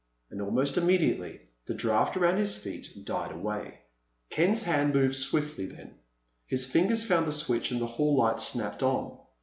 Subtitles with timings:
[0.31, 3.81] And almost immediately the draft around his feet died away.
[4.31, 5.93] Ken's hand moved swiftly then.
[6.47, 9.19] His fingers found the switch and the hall light snapped on.